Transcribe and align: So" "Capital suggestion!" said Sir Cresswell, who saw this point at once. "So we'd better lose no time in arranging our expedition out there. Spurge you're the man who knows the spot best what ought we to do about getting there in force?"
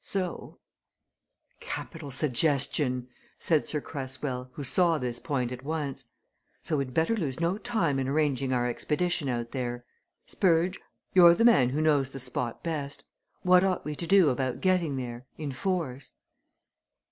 So" 0.03 0.57
"Capital 1.59 2.09
suggestion!" 2.09 3.09
said 3.37 3.65
Sir 3.65 3.79
Cresswell, 3.81 4.49
who 4.53 4.63
saw 4.63 4.97
this 4.97 5.19
point 5.19 5.51
at 5.51 5.63
once. 5.63 6.05
"So 6.63 6.77
we'd 6.77 6.91
better 6.95 7.15
lose 7.15 7.39
no 7.39 7.59
time 7.59 7.99
in 7.99 8.07
arranging 8.07 8.51
our 8.51 8.67
expedition 8.67 9.29
out 9.29 9.51
there. 9.51 9.85
Spurge 10.25 10.79
you're 11.13 11.35
the 11.35 11.45
man 11.45 11.69
who 11.69 11.81
knows 11.81 12.09
the 12.09 12.19
spot 12.19 12.63
best 12.63 13.03
what 13.43 13.63
ought 13.63 13.85
we 13.85 13.95
to 13.97 14.07
do 14.07 14.31
about 14.31 14.59
getting 14.59 14.97
there 14.97 15.27
in 15.37 15.51
force?" 15.51 16.15